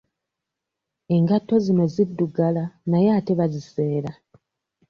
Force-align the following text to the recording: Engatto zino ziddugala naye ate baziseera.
Engatto 1.15 1.55
zino 1.65 1.83
ziddugala 1.93 2.63
naye 2.89 3.07
ate 3.17 3.33
baziseera. 3.39 4.11